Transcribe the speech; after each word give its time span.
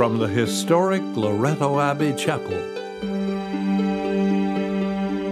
from 0.00 0.16
the 0.16 0.26
historic 0.26 1.02
Loretto 1.14 1.78
Abbey 1.78 2.14
Chapel. 2.14 2.56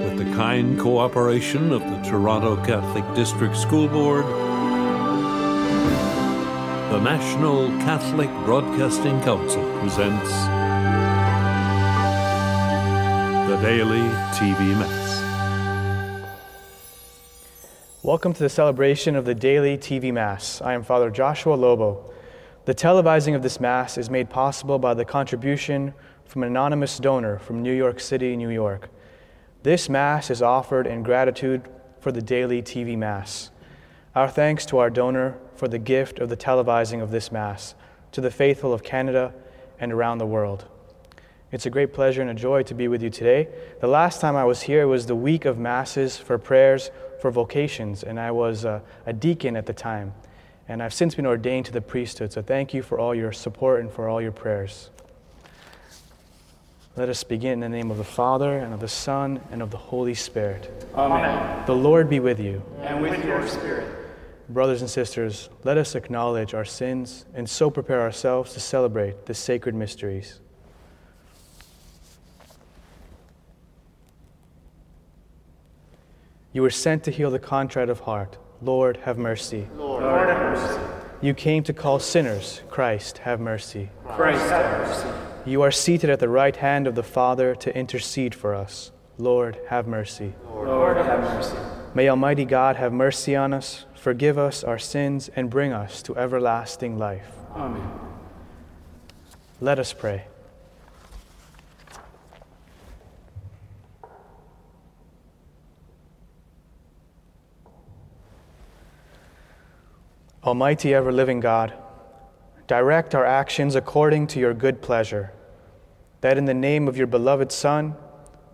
With 0.05 0.19
the 0.19 0.31
kind 0.37 0.79
cooperation 0.79 1.73
of 1.73 1.81
the 1.81 1.97
Toronto 2.03 2.55
Catholic 2.67 3.03
District 3.15 3.57
School 3.57 3.89
Board, 3.89 4.27
the 6.93 7.01
National 7.01 7.69
Catholic 7.79 8.29
Broadcasting 8.45 9.19
Council 9.23 9.63
presents 9.81 10.31
the 13.49 13.57
Daily 13.63 14.07
TV 14.37 14.77
Mass. 14.79 16.29
Welcome 18.03 18.35
to 18.35 18.41
the 18.41 18.51
celebration 18.51 19.17
of 19.17 19.25
the 19.25 19.35
daily 19.35 19.79
TV 19.79 20.13
Mass. 20.13 20.61
I 20.61 20.75
am 20.75 20.83
Father 20.83 21.09
Joshua 21.09 21.55
Lobo. 21.55 22.18
The 22.69 22.75
televising 22.75 23.35
of 23.35 23.43
this 23.43 23.61
Mass 23.61 23.97
is 23.97 24.11
made 24.11 24.29
possible 24.29 24.79
by 24.79 24.93
the 24.93 25.07
contribution 25.07 25.95
from 26.27 26.43
an 26.43 26.51
anonymous 26.51 26.99
donor 26.99 27.39
from 27.39 27.63
New 27.63 27.73
York 27.73 27.99
City, 27.99 28.37
New 28.37 28.51
York. 28.51 28.91
This 29.63 29.89
Mass 29.89 30.31
is 30.31 30.43
offered 30.43 30.87
in 30.87 31.03
gratitude 31.03 31.67
for 31.99 32.13
the 32.13 32.21
daily 32.21 32.61
TV 32.61 32.95
Mass. 32.95 33.51
Our 34.15 34.29
thanks 34.29 34.67
to 34.67 34.77
our 34.77 34.91
donor 34.91 35.39
for 35.55 35.67
the 35.67 35.79
gift 35.79 36.19
of 36.19 36.29
the 36.29 36.37
televising 36.37 37.03
of 37.03 37.11
this 37.11 37.33
Mass, 37.33 37.75
to 38.13 38.21
the 38.21 38.31
faithful 38.31 38.75
of 38.75 38.83
Canada 38.83 39.33
and 39.81 39.91
around 39.91 40.19
the 40.19 40.27
world. 40.27 40.67
It's 41.51 41.65
a 41.65 41.71
great 41.71 41.95
pleasure 41.95 42.21
and 42.21 42.29
a 42.29 42.35
joy 42.35 42.65
to 42.65 42.75
be 42.75 42.87
with 42.87 43.03
you 43.03 43.09
today. 43.09 43.49
The 43.81 43.89
last 43.89 44.21
time 44.21 44.37
I 44.37 44.45
was 44.45 44.61
here 44.61 44.87
was 44.87 45.07
the 45.07 45.17
week 45.17 45.47
of 45.47 45.57
Masses 45.57 46.19
for 46.19 46.37
prayers 46.37 46.91
for 47.23 47.31
vocations, 47.31 48.03
and 48.03 48.21
I 48.21 48.31
was 48.31 48.67
a, 48.67 48.83
a 49.07 49.15
deacon 49.15 49.57
at 49.57 49.65
the 49.65 49.73
time 49.73 50.13
and 50.69 50.83
I've 50.83 50.93
since 50.93 51.15
been 51.15 51.27
ordained 51.27 51.67
to 51.67 51.73
the 51.73 51.81
priesthood. 51.81 52.33
So 52.33 52.43
thank 52.43 52.75
you 52.75 52.83
for 52.83 52.99
all 52.99 53.15
your 53.15 53.33
support 53.33 53.81
and 53.81 53.91
for 53.91 54.09
all 54.09 54.21
your 54.21 54.33
prayers. 54.33 54.91
Let 56.95 57.09
us 57.09 57.25
begin 57.25 57.53
in 57.53 57.61
the 57.61 57.69
name 57.69 57.91
of 57.91 57.97
the 57.97 58.05
Father, 58.05 58.59
and 58.59 58.75
of 58.75 58.81
the 58.81 58.89
Son, 58.89 59.41
and 59.53 59.63
of 59.63 59.71
the 59.71 59.77
Holy 59.77 60.15
Spirit. 60.15 60.89
Amen. 60.95 61.65
The 61.65 61.75
Lord 61.75 62.11
be 62.11 62.19
with 62.21 62.41
you. 62.41 62.63
And 62.81 63.01
with 63.01 63.25
your 63.25 63.47
spirit. 63.47 63.95
Brothers 64.49 64.81
and 64.81 64.91
sisters, 64.91 65.49
let 65.63 65.79
us 65.79 65.95
acknowledge 65.95 66.55
our 66.55 66.65
sins 66.65 67.25
and 67.35 67.49
so 67.49 67.71
prepare 67.71 68.01
ourselves 68.01 68.53
to 68.55 68.61
celebrate 68.61 69.27
the 69.27 69.35
sacred 69.35 69.75
mysteries. 69.75 70.41
You 76.53 76.63
were 76.63 76.71
sent 76.71 77.05
to 77.05 77.13
heal 77.13 77.31
the 77.31 77.39
contrite 77.39 77.91
of 77.91 78.01
heart. 78.01 78.39
Lord, 78.61 78.97
have 78.99 79.19
mercy. 79.19 79.69
Lord, 79.77 80.03
Lord 80.03 80.29
have 80.29 80.39
mercy. 80.39 80.83
You 81.21 81.35
came 81.35 81.63
to 81.65 81.73
call 81.73 81.99
sinners. 81.99 82.63
Christ, 82.69 83.19
have 83.19 83.41
mercy. 83.41 83.91
Christ, 84.07 84.51
have 84.51 84.87
mercy. 84.87 85.09
You 85.51 85.63
are 85.63 85.71
seated 85.71 86.11
at 86.11 86.21
the 86.21 86.29
right 86.29 86.55
hand 86.55 86.87
of 86.87 86.95
the 86.95 87.03
Father 87.03 87.55
to 87.57 87.77
intercede 87.77 88.35
for 88.35 88.55
us. 88.55 88.93
Lord, 89.17 89.59
have 89.69 89.87
mercy. 89.89 90.35
Lord, 90.53 90.97
have 90.97 91.21
mercy. 91.21 91.57
May 91.95 92.09
Almighty 92.09 92.45
God 92.45 92.77
have 92.77 92.93
mercy 92.93 93.35
on 93.35 93.53
us, 93.53 93.85
forgive 93.95 94.39
us 94.39 94.63
our 94.63 94.79
sins, 94.79 95.29
and 95.35 95.51
bring 95.51 95.73
us 95.73 96.03
to 96.03 96.17
everlasting 96.17 96.99
life. 96.99 97.33
Amen. 97.57 97.91
Let 99.61 99.81
us 99.81 99.93
pray. 99.93 100.28
Almighty 110.49 110.95
ever 110.95 111.13
living 111.13 111.41
God, 111.41 111.75
direct 112.67 113.15
our 113.15 113.27
actions 113.27 113.75
according 113.75 114.27
to 114.29 114.41
your 114.41 114.55
good 114.55 114.81
pleasure, 114.81 115.31
that 116.23 116.39
in 116.39 116.47
the 116.47 116.55
name 116.55 116.89
of 116.89 116.97
your 116.97 117.07
beloved 117.07 117.53
Son 117.53 117.95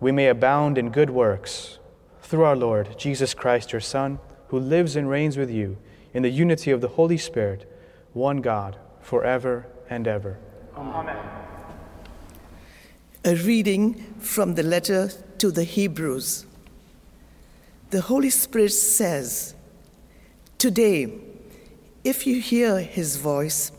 we 0.01 0.11
may 0.11 0.27
abound 0.27 0.77
in 0.77 0.89
good 0.89 1.09
works. 1.09 1.79
Through 2.21 2.43
our 2.43 2.57
Lord 2.57 2.99
Jesus 2.99 3.33
Christ, 3.33 3.71
your 3.71 3.79
Son, 3.79 4.19
who 4.49 4.59
lives 4.59 4.97
and 4.97 5.09
reigns 5.09 5.37
with 5.37 5.49
you 5.49 5.77
in 6.13 6.21
the 6.21 6.29
unity 6.29 6.69
of 6.69 6.81
the 6.81 6.89
Holy 6.89 7.17
Spirit, 7.17 7.65
one 8.11 8.41
God, 8.41 8.77
forever 8.99 9.65
and 9.89 10.05
ever. 10.05 10.37
Amen. 10.75 11.15
A 13.23 13.35
reading 13.35 14.15
from 14.19 14.55
the 14.55 14.63
letter 14.63 15.11
to 15.37 15.49
the 15.49 15.63
Hebrews. 15.63 16.45
The 17.91 18.01
Holy 18.01 18.31
Spirit 18.31 18.73
says, 18.73 19.55
Today, 20.57 21.34
if 22.05 22.27
you 22.27 22.39
hear 22.39 22.79
his 22.79 23.17
voice, 23.17 23.71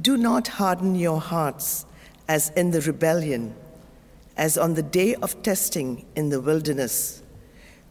do 0.00 0.16
not 0.16 0.46
harden 0.46 0.94
your 0.94 1.20
hearts 1.20 1.84
as 2.28 2.50
in 2.50 2.70
the 2.70 2.80
rebellion, 2.82 3.52
as 4.36 4.56
on 4.56 4.74
the 4.74 4.82
day 4.82 5.16
of 5.16 5.42
testing 5.42 6.06
in 6.14 6.28
the 6.28 6.40
wilderness, 6.40 7.20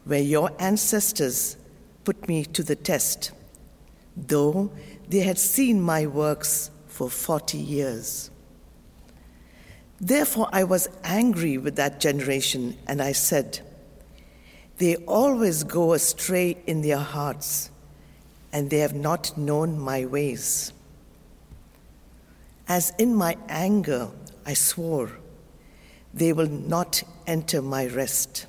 where 0.06 0.22
your 0.22 0.51
ancestors 0.57 1.57
put 2.06 2.29
me 2.29 2.45
to 2.45 2.63
the 2.63 2.77
test, 2.77 3.31
though 4.16 4.72
they 5.09 5.19
had 5.19 5.38
seen 5.38 5.81
my 5.81 6.07
works 6.07 6.72
for 6.88 7.09
40 7.09 7.57
years. 7.57 8.31
Therefore, 10.00 10.47
I 10.53 10.63
was 10.63 10.88
angry 11.03 11.57
with 11.57 11.75
that 11.75 12.00
generation, 12.00 12.77
and 12.88 13.01
I 13.01 13.11
said, 13.11 13.59
They 14.77 14.95
always 14.95 15.66
go 15.66 15.91
astray 15.91 16.57
in 16.66 16.83
their 16.83 17.00
hearts 17.00 17.69
and 18.57 18.72
they 18.72 18.79
have 18.79 18.95
not 18.95 19.38
known 19.38 19.78
my 19.78 20.03
ways. 20.03 20.73
As 22.68 22.91
in 22.97 23.13
my 23.13 23.38
anger 23.47 24.09
I 24.47 24.56
swore, 24.56 25.12
they 26.12 26.34
will 26.34 26.50
not 26.50 27.03
enter 27.28 27.62
my 27.62 27.85
rest. 27.85 28.47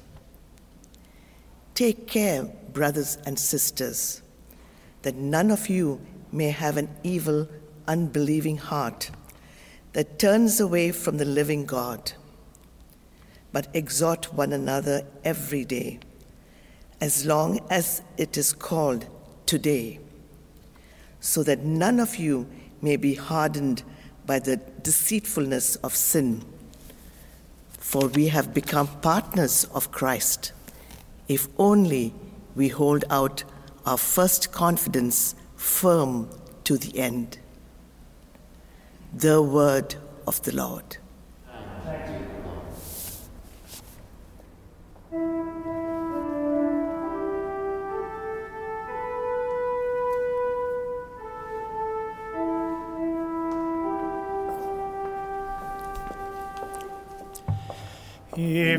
Take 1.75 2.07
care, 2.07 2.45
brothers 2.73 3.19
and 3.27 3.39
sisters, 3.39 4.23
that 5.03 5.15
none 5.15 5.51
of 5.51 5.69
you 5.69 6.01
may 6.33 6.53
have 6.53 6.79
an 6.79 6.89
evil, 7.03 7.47
unbelieving 7.87 8.57
heart 8.57 9.11
that 9.93 10.19
turns 10.19 10.59
away 10.59 10.91
from 10.91 11.19
the 11.19 11.27
living 11.27 11.67
God, 11.67 12.13
but 13.53 13.69
exhort 13.75 14.33
one 14.33 14.55
another 14.55 15.03
every 15.23 15.67
day, 15.67 16.01
as 16.99 17.27
long 17.27 17.61
as 17.69 18.01
it 18.17 18.39
is 18.39 18.55
called 18.55 19.05
today, 19.49 19.99
so 21.19 21.43
that 21.43 21.65
none 21.65 21.99
of 21.99 22.17
you 22.17 22.47
may 22.81 22.97
be 22.97 23.15
hardened 23.15 23.83
by 24.27 24.39
the 24.39 24.59
deceitfulness 24.83 25.77
of 25.77 25.97
sin. 25.97 26.45
For 27.79 28.09
we 28.09 28.29
have 28.29 28.53
become 28.53 28.87
partners 29.01 29.65
of 29.75 29.91
Christ, 29.91 30.53
if 31.27 31.49
only 31.59 32.15
we 32.55 32.69
hold 32.69 33.05
out 33.09 33.43
our 33.87 33.97
first 33.97 34.53
confidence 34.53 35.35
firm 35.57 36.29
to 36.65 36.77
the 36.77 36.99
end. 36.99 37.39
The 39.15 39.41
word 39.41 39.95
of 40.27 40.43
the 40.43 40.55
Lord. 40.55 40.99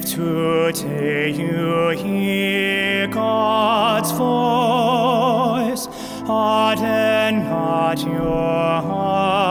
Today 0.09 1.29
you 1.29 1.89
hear 1.89 3.07
God's 3.07 4.11
voice, 4.11 5.85
harden 6.25 7.43
not 7.43 7.99
your 7.99 8.81
hearts. 8.81 9.48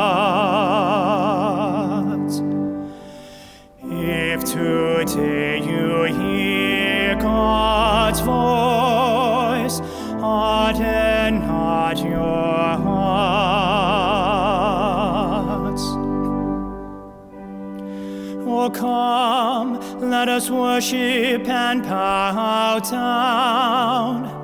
Oh, 18.51 18.71
come, 18.71 19.79
let 20.11 20.29
us 20.29 20.49
worship 20.49 21.47
and 21.49 21.83
bow 21.83 22.79
down. 22.79 24.39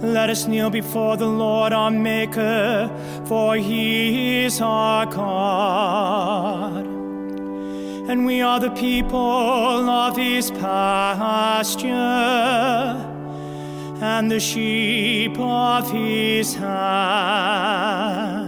Let 0.00 0.30
us 0.30 0.46
kneel 0.46 0.70
before 0.70 1.16
the 1.16 1.26
Lord 1.26 1.72
our 1.72 1.90
Maker, 1.90 2.88
for 3.26 3.56
he 3.56 4.44
is 4.44 4.60
our 4.60 5.04
God. 5.06 6.86
And 8.08 8.24
we 8.24 8.40
are 8.40 8.60
the 8.60 8.70
people 8.70 9.90
of 9.90 10.16
his 10.16 10.52
pasture 10.52 11.84
and 14.00 14.30
the 14.30 14.40
sheep 14.40 15.36
of 15.38 15.90
his 15.90 16.54
hand. 16.54 18.39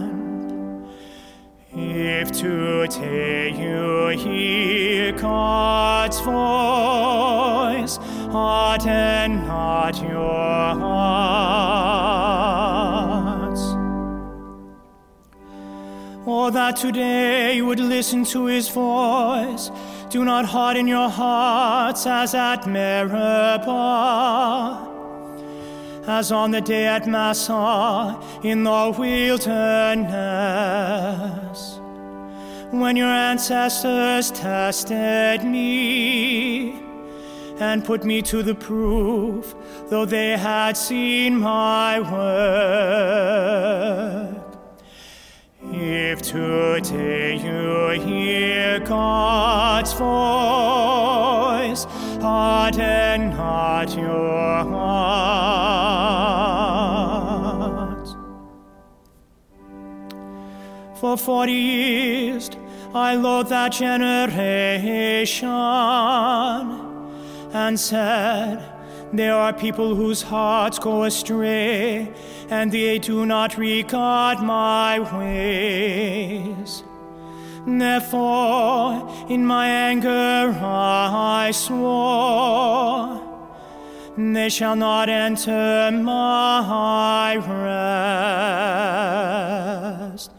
If 2.23 2.31
today 2.31 3.49
you 3.49 4.17
hear 4.17 5.11
God's 5.11 6.21
voice, 6.21 7.97
harden 8.31 9.45
not 9.45 10.01
your 10.01 10.75
hearts. 10.79 10.93
Oh, 16.25 16.49
that 16.49 16.77
today 16.77 17.57
you 17.57 17.65
would 17.65 17.81
listen 17.81 18.23
to 18.23 18.45
his 18.45 18.69
voice. 18.69 19.69
Do 20.09 20.23
not 20.23 20.45
harden 20.45 20.87
your 20.87 21.09
hearts 21.09 22.07
as 22.07 22.33
at 22.33 22.65
Meribah 22.65 24.13
as 26.07 26.31
on 26.31 26.51
the 26.51 26.61
day 26.61 26.85
at 26.85 27.05
Massah 27.05 28.17
in 28.43 28.63
the 28.63 28.95
wilderness, 28.97 30.13
when 32.79 32.95
your 32.95 33.07
ancestors 33.07 34.31
tested 34.31 35.43
me 35.43 36.71
and 37.59 37.85
put 37.85 38.03
me 38.03 38.21
to 38.23 38.41
the 38.41 38.55
proof, 38.55 39.53
though 39.89 40.05
they 40.05 40.35
had 40.37 40.75
seen 40.75 41.37
my 41.39 41.99
work. 41.99 43.13
If 45.71 46.21
today 46.21 47.35
you 47.37 47.89
hear 48.01 48.79
God's 48.79 49.93
voice, 49.93 51.85
harden 52.21 53.33
not 53.83 53.97
your 53.97 54.63
heart. 54.71 55.43
For 60.99 61.17
forty 61.17 61.53
years 61.53 62.49
I 62.95 63.15
loathed 63.15 63.49
that 63.49 63.71
generation 63.71 65.49
and 67.51 67.79
said, 67.79 68.63
There 69.11 69.33
are 69.33 69.51
people 69.51 69.95
whose 69.95 70.21
hearts 70.21 70.77
go 70.77 71.03
astray, 71.03 72.13
and 72.51 72.71
they 72.71 72.99
do 72.99 73.25
not 73.25 73.57
regard 73.57 74.41
my 74.41 74.99
ways. 75.17 76.83
Therefore, 77.65 79.09
in 79.27 79.43
my 79.47 79.67
anger 79.67 80.55
I 80.61 81.49
swore, 81.51 83.19
they 84.17 84.49
shall 84.49 84.75
not 84.75 85.09
enter 85.09 85.89
my 85.91 87.37
rest. 90.07 90.29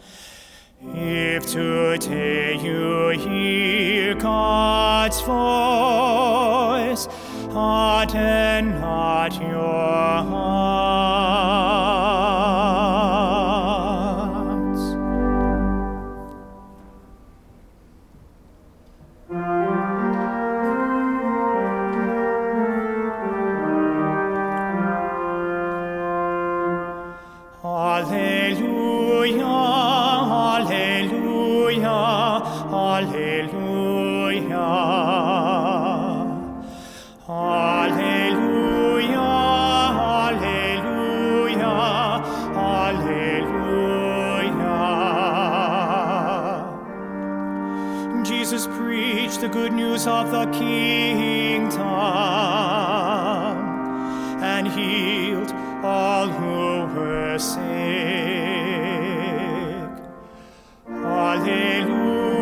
If 0.92 1.50
today 1.50 2.58
you 2.62 3.08
hear 3.18 4.14
God's 4.14 5.18
voice, 5.22 7.06
harden 7.52 8.80
not 8.80 9.32
your 9.40 9.50
hearts. 9.50 11.23
Preached 48.94 49.40
the 49.40 49.48
good 49.48 49.72
news 49.72 50.06
of 50.06 50.30
the 50.30 50.46
kingdom 50.52 51.80
and 54.40 54.68
healed 54.68 55.52
all 55.82 56.28
who 56.28 56.86
were 56.94 57.36
sick. 57.36 57.58
Alleluia, 60.88 62.33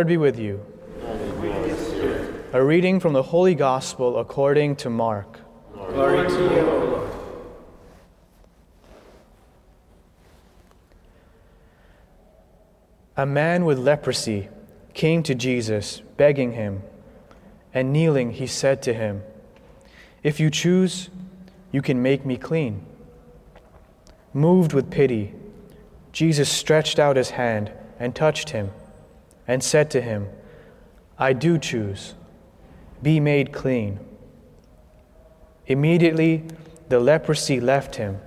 Lord 0.00 0.08
be 0.08 0.16
with 0.16 0.38
you. 0.38 0.64
A 2.54 2.64
reading 2.64 3.00
from 3.00 3.12
the 3.12 3.22
Holy 3.22 3.54
Gospel 3.54 4.18
according 4.18 4.76
to 4.76 4.88
Mark. 4.88 5.40
Glory 5.74 6.26
to 6.26 6.34
you, 6.34 6.60
O 6.60 6.84
Lord. 6.86 7.10
A 13.18 13.26
man 13.26 13.66
with 13.66 13.78
leprosy 13.78 14.48
came 14.94 15.22
to 15.22 15.34
Jesus, 15.34 16.00
begging 16.16 16.52
him, 16.52 16.82
and 17.74 17.92
kneeling, 17.92 18.30
he 18.30 18.46
said 18.46 18.80
to 18.84 18.94
him, 18.94 19.22
If 20.22 20.40
you 20.40 20.48
choose, 20.48 21.10
you 21.72 21.82
can 21.82 22.00
make 22.00 22.24
me 22.24 22.38
clean. 22.38 22.86
Moved 24.32 24.72
with 24.72 24.90
pity, 24.90 25.34
Jesus 26.10 26.48
stretched 26.48 26.98
out 26.98 27.16
his 27.16 27.28
hand 27.28 27.70
and 27.98 28.14
touched 28.14 28.48
him, 28.48 28.70
and 29.50 29.64
said 29.64 29.90
to 29.90 30.00
him, 30.00 30.28
I 31.18 31.32
do 31.32 31.58
choose. 31.58 32.14
Be 33.02 33.18
made 33.18 33.52
clean. 33.52 33.98
Immediately, 35.66 36.44
the 36.88 37.00
leprosy 37.00 37.58
left 37.58 37.96
him, 37.96 38.20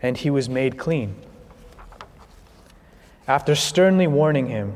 and 0.00 0.16
he 0.16 0.30
was 0.30 0.48
made 0.48 0.78
clean. 0.78 1.14
After 3.28 3.54
sternly 3.54 4.06
warning 4.06 4.46
him, 4.46 4.72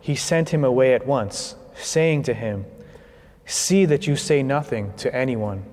he 0.00 0.16
sent 0.16 0.48
him 0.48 0.64
away 0.64 0.92
at 0.92 1.06
once, 1.06 1.54
saying 1.76 2.24
to 2.24 2.34
him, 2.34 2.64
See 3.46 3.84
that 3.84 4.08
you 4.08 4.16
say 4.16 4.42
nothing 4.42 4.92
to 4.94 5.14
anyone, 5.14 5.64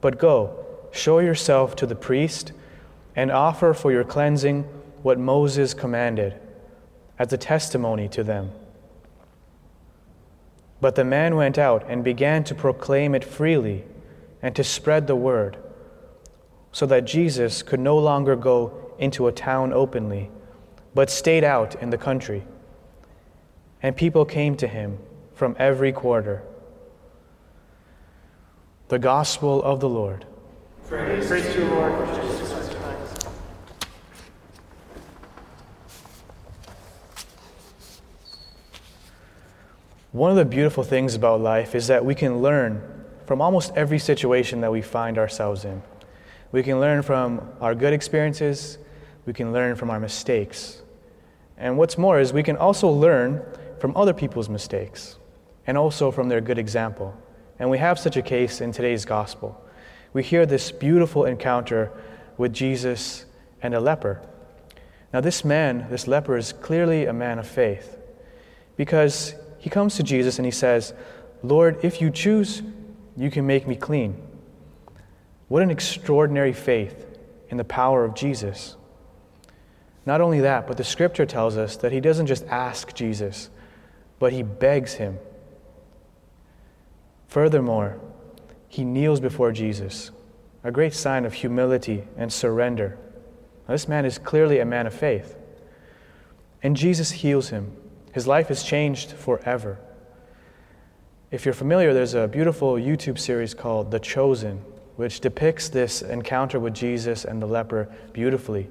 but 0.00 0.18
go, 0.18 0.64
show 0.90 1.18
yourself 1.18 1.76
to 1.76 1.86
the 1.86 1.94
priest, 1.94 2.52
and 3.14 3.30
offer 3.30 3.74
for 3.74 3.92
your 3.92 4.04
cleansing 4.04 4.62
what 5.02 5.18
Moses 5.18 5.74
commanded, 5.74 6.34
as 7.18 7.30
a 7.34 7.36
testimony 7.36 8.08
to 8.08 8.24
them. 8.24 8.52
But 10.80 10.94
the 10.94 11.04
man 11.04 11.36
went 11.36 11.58
out 11.58 11.84
and 11.88 12.02
began 12.02 12.44
to 12.44 12.54
proclaim 12.54 13.14
it 13.14 13.24
freely 13.24 13.84
and 14.42 14.56
to 14.56 14.64
spread 14.64 15.06
the 15.06 15.16
word, 15.16 15.58
so 16.72 16.86
that 16.86 17.04
Jesus 17.04 17.62
could 17.62 17.80
no 17.80 17.98
longer 17.98 18.36
go 18.36 18.72
into 18.98 19.26
a 19.26 19.32
town 19.32 19.72
openly, 19.72 20.30
but 20.94 21.10
stayed 21.10 21.44
out 21.44 21.74
in 21.82 21.90
the 21.90 21.98
country. 21.98 22.44
And 23.82 23.96
people 23.96 24.24
came 24.24 24.56
to 24.56 24.66
him 24.66 24.98
from 25.34 25.56
every 25.58 25.92
quarter. 25.92 26.42
The 28.88 28.98
Gospel 28.98 29.62
of 29.62 29.80
the 29.80 29.88
Lord. 29.88 30.26
Praise, 30.86 31.28
Praise 31.28 31.54
to 31.54 31.60
you, 31.60 31.68
Lord, 31.68 32.08
for 32.08 32.14
Jesus 32.20 32.50
Christ. 32.74 33.28
One 40.12 40.32
of 40.32 40.36
the 40.36 40.44
beautiful 40.44 40.82
things 40.82 41.14
about 41.14 41.40
life 41.40 41.76
is 41.76 41.86
that 41.86 42.04
we 42.04 42.16
can 42.16 42.42
learn 42.42 42.82
from 43.26 43.40
almost 43.40 43.72
every 43.76 44.00
situation 44.00 44.60
that 44.62 44.72
we 44.72 44.82
find 44.82 45.16
ourselves 45.18 45.64
in. 45.64 45.82
We 46.50 46.64
can 46.64 46.80
learn 46.80 47.02
from 47.02 47.48
our 47.60 47.76
good 47.76 47.92
experiences, 47.92 48.78
we 49.24 49.32
can 49.32 49.52
learn 49.52 49.76
from 49.76 49.88
our 49.88 50.00
mistakes. 50.00 50.82
And 51.56 51.78
what's 51.78 51.96
more 51.96 52.18
is 52.18 52.32
we 52.32 52.42
can 52.42 52.56
also 52.56 52.88
learn 52.88 53.40
from 53.78 53.96
other 53.96 54.12
people's 54.12 54.48
mistakes 54.48 55.16
and 55.64 55.78
also 55.78 56.10
from 56.10 56.28
their 56.28 56.40
good 56.40 56.58
example. 56.58 57.14
And 57.60 57.70
we 57.70 57.78
have 57.78 57.96
such 57.96 58.16
a 58.16 58.22
case 58.22 58.60
in 58.60 58.72
today's 58.72 59.04
gospel. 59.04 59.62
We 60.12 60.24
hear 60.24 60.44
this 60.44 60.72
beautiful 60.72 61.24
encounter 61.24 61.92
with 62.36 62.52
Jesus 62.52 63.26
and 63.62 63.74
a 63.74 63.80
leper. 63.80 64.20
Now, 65.12 65.20
this 65.20 65.44
man, 65.44 65.86
this 65.88 66.08
leper, 66.08 66.36
is 66.36 66.52
clearly 66.52 67.06
a 67.06 67.12
man 67.12 67.38
of 67.38 67.46
faith 67.46 67.96
because 68.76 69.34
he 69.60 69.70
comes 69.70 69.94
to 69.96 70.02
Jesus 70.02 70.38
and 70.38 70.46
he 70.46 70.50
says, 70.50 70.94
Lord, 71.42 71.78
if 71.84 72.00
you 72.00 72.10
choose, 72.10 72.62
you 73.16 73.30
can 73.30 73.46
make 73.46 73.68
me 73.68 73.76
clean. 73.76 74.20
What 75.48 75.62
an 75.62 75.70
extraordinary 75.70 76.52
faith 76.52 77.06
in 77.50 77.58
the 77.58 77.64
power 77.64 78.04
of 78.04 78.14
Jesus. 78.14 78.76
Not 80.06 80.20
only 80.20 80.40
that, 80.40 80.66
but 80.66 80.76
the 80.76 80.84
scripture 80.84 81.26
tells 81.26 81.56
us 81.56 81.76
that 81.76 81.92
he 81.92 82.00
doesn't 82.00 82.26
just 82.26 82.46
ask 82.46 82.94
Jesus, 82.94 83.50
but 84.18 84.32
he 84.32 84.42
begs 84.42 84.94
him. 84.94 85.18
Furthermore, 87.28 88.00
he 88.68 88.84
kneels 88.84 89.20
before 89.20 89.52
Jesus, 89.52 90.10
a 90.64 90.70
great 90.70 90.94
sign 90.94 91.24
of 91.24 91.34
humility 91.34 92.04
and 92.16 92.32
surrender. 92.32 92.98
Now, 93.68 93.74
this 93.74 93.88
man 93.88 94.04
is 94.04 94.18
clearly 94.18 94.58
a 94.58 94.64
man 94.64 94.86
of 94.86 94.94
faith. 94.94 95.36
And 96.62 96.76
Jesus 96.76 97.10
heals 97.10 97.50
him. 97.50 97.76
His 98.12 98.26
life 98.26 98.50
is 98.50 98.62
changed 98.62 99.12
forever. 99.12 99.78
If 101.30 101.44
you're 101.44 101.54
familiar, 101.54 101.94
there's 101.94 102.14
a 102.14 102.26
beautiful 102.26 102.74
YouTube 102.74 103.18
series 103.18 103.54
called 103.54 103.90
The 103.90 104.00
Chosen, 104.00 104.62
which 104.96 105.20
depicts 105.20 105.68
this 105.68 106.02
encounter 106.02 106.58
with 106.58 106.74
Jesus 106.74 107.24
and 107.24 107.40
the 107.40 107.46
leper 107.46 107.88
beautifully. 108.12 108.68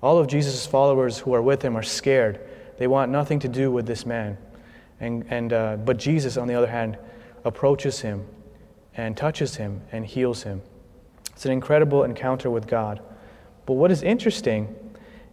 All 0.00 0.18
of 0.18 0.28
Jesus' 0.28 0.66
followers 0.66 1.18
who 1.18 1.34
are 1.34 1.42
with 1.42 1.62
him 1.62 1.76
are 1.76 1.82
scared. 1.82 2.40
They 2.78 2.86
want 2.86 3.10
nothing 3.10 3.40
to 3.40 3.48
do 3.48 3.72
with 3.72 3.86
this 3.86 4.06
man. 4.06 4.38
And, 5.00 5.24
and, 5.28 5.52
uh, 5.52 5.76
but 5.78 5.96
Jesus, 5.96 6.36
on 6.36 6.46
the 6.46 6.54
other 6.54 6.68
hand, 6.68 6.96
approaches 7.44 8.00
him 8.00 8.24
and 8.96 9.16
touches 9.16 9.56
him 9.56 9.82
and 9.90 10.06
heals 10.06 10.44
him. 10.44 10.62
It's 11.32 11.44
an 11.44 11.52
incredible 11.52 12.04
encounter 12.04 12.50
with 12.50 12.68
God. 12.68 13.00
But 13.66 13.74
what 13.74 13.90
is 13.90 14.02
interesting 14.02 14.74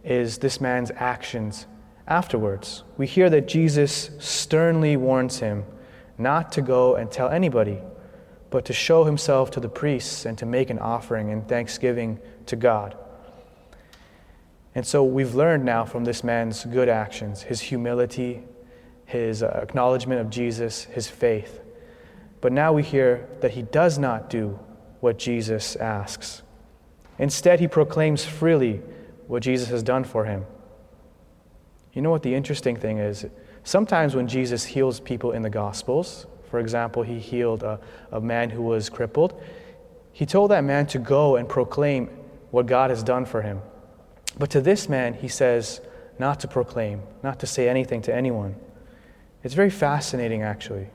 is 0.04 0.38
this 0.38 0.60
man's 0.60 0.90
actions 0.96 1.66
afterwards. 2.12 2.84
We 2.98 3.06
hear 3.06 3.30
that 3.30 3.48
Jesus 3.48 4.10
sternly 4.18 4.98
warns 4.98 5.38
him 5.38 5.64
not 6.18 6.52
to 6.52 6.60
go 6.60 6.94
and 6.94 7.10
tell 7.10 7.30
anybody, 7.30 7.78
but 8.50 8.66
to 8.66 8.74
show 8.74 9.04
himself 9.04 9.50
to 9.52 9.60
the 9.60 9.68
priests 9.68 10.26
and 10.26 10.36
to 10.36 10.44
make 10.44 10.68
an 10.68 10.78
offering 10.78 11.30
in 11.30 11.42
thanksgiving 11.42 12.20
to 12.46 12.54
God. 12.54 12.98
And 14.74 14.86
so 14.86 15.02
we've 15.02 15.34
learned 15.34 15.64
now 15.64 15.86
from 15.86 16.04
this 16.04 16.22
man's 16.22 16.66
good 16.66 16.90
actions, 16.90 17.42
his 17.42 17.62
humility, 17.62 18.42
his 19.06 19.42
uh, 19.42 19.60
acknowledgement 19.62 20.20
of 20.20 20.28
Jesus, 20.28 20.84
his 20.84 21.08
faith. 21.08 21.60
But 22.42 22.52
now 22.52 22.74
we 22.74 22.82
hear 22.82 23.26
that 23.40 23.52
he 23.52 23.62
does 23.62 23.98
not 23.98 24.28
do 24.28 24.58
what 25.00 25.18
Jesus 25.18 25.76
asks. 25.76 26.42
Instead, 27.18 27.60
he 27.60 27.68
proclaims 27.68 28.24
freely 28.24 28.82
what 29.28 29.42
Jesus 29.42 29.68
has 29.68 29.82
done 29.82 30.04
for 30.04 30.26
him. 30.26 30.44
You 31.92 32.02
know 32.02 32.10
what 32.10 32.22
the 32.22 32.34
interesting 32.34 32.76
thing 32.76 32.98
is? 32.98 33.26
Sometimes 33.64 34.14
when 34.14 34.26
Jesus 34.26 34.64
heals 34.64 34.98
people 34.98 35.32
in 35.32 35.42
the 35.42 35.50
Gospels, 35.50 36.26
for 36.50 36.58
example, 36.58 37.02
he 37.02 37.18
healed 37.18 37.62
a, 37.62 37.78
a 38.10 38.20
man 38.20 38.50
who 38.50 38.62
was 38.62 38.88
crippled, 38.88 39.40
he 40.12 40.26
told 40.26 40.50
that 40.50 40.64
man 40.64 40.86
to 40.88 40.98
go 40.98 41.36
and 41.36 41.48
proclaim 41.48 42.08
what 42.50 42.66
God 42.66 42.90
has 42.90 43.02
done 43.02 43.24
for 43.24 43.42
him. 43.42 43.60
But 44.38 44.50
to 44.50 44.60
this 44.60 44.88
man, 44.88 45.14
he 45.14 45.28
says 45.28 45.80
not 46.18 46.40
to 46.40 46.48
proclaim, 46.48 47.02
not 47.22 47.38
to 47.40 47.46
say 47.46 47.68
anything 47.68 48.02
to 48.02 48.14
anyone. 48.14 48.56
It's 49.42 49.54
very 49.54 49.70
fascinating, 49.70 50.42
actually. 50.42 50.88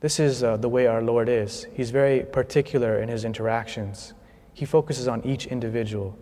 This 0.00 0.20
is 0.20 0.42
uh, 0.42 0.56
the 0.56 0.68
way 0.68 0.86
our 0.86 1.02
Lord 1.02 1.28
is. 1.28 1.66
He's 1.72 1.90
very 1.90 2.20
particular 2.20 2.98
in 2.98 3.08
his 3.08 3.24
interactions, 3.24 4.12
he 4.52 4.64
focuses 4.64 5.08
on 5.08 5.24
each 5.24 5.46
individual. 5.46 6.16